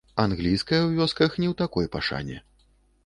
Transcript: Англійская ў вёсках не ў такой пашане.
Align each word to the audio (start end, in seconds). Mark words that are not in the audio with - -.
Англійская 0.21 0.77
ў 0.87 1.01
вёсках 1.01 1.35
не 1.43 1.47
ў 1.51 1.59
такой 1.63 1.85
пашане. 1.97 2.43